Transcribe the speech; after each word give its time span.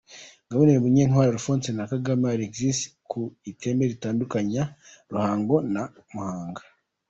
Guverineri 0.49 0.83
Munyantwali 0.83 1.29
Alphonse 1.31 1.69
na 1.77 1.85
Kagame 1.91 2.23
Alegisi 2.35 2.87
ku 3.09 3.21
iteme 3.51 3.83
ritandukanya 3.91 4.63
Ruhango 5.11 5.55
na 5.73 5.83
Muhanga. 6.13 6.61